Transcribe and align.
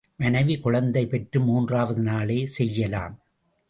மனைவி 0.15 0.59
குழந்தை 0.59 1.07
பெற்று 1.07 1.39
மூன்றாவது 1.39 2.01
நாளே 2.01 2.45
செய்யலாம். 2.45 3.15